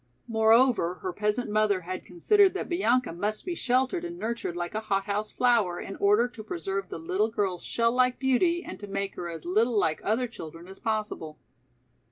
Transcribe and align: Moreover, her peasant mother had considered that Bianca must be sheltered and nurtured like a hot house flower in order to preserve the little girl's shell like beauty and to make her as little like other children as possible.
Moreover, 0.27 0.95
her 1.03 1.13
peasant 1.13 1.47
mother 1.51 1.81
had 1.81 2.07
considered 2.07 2.55
that 2.55 2.67
Bianca 2.67 3.13
must 3.13 3.45
be 3.45 3.53
sheltered 3.53 4.03
and 4.03 4.17
nurtured 4.17 4.55
like 4.55 4.73
a 4.73 4.79
hot 4.79 5.03
house 5.05 5.29
flower 5.29 5.79
in 5.79 5.95
order 5.97 6.27
to 6.27 6.43
preserve 6.43 6.89
the 6.89 6.97
little 6.97 7.29
girl's 7.29 7.63
shell 7.63 7.91
like 7.91 8.17
beauty 8.17 8.63
and 8.65 8.79
to 8.79 8.87
make 8.87 9.13
her 9.13 9.29
as 9.29 9.45
little 9.45 9.77
like 9.79 10.01
other 10.03 10.25
children 10.27 10.67
as 10.67 10.79
possible. 10.79 11.37